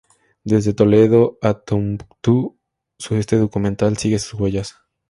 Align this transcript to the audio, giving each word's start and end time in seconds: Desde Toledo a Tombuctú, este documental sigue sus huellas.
Desde 0.43 0.73
Toledo 0.73 1.37
a 1.43 1.53
Tombuctú, 1.59 2.57
este 3.11 3.37
documental 3.37 3.97
sigue 3.97 4.17
sus 4.17 4.33
huellas. 4.39 4.77